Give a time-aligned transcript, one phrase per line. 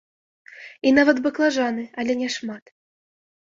[0.87, 2.77] І нават баклажаны, але не шмат.